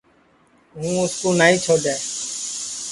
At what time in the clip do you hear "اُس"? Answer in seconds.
1.01-1.13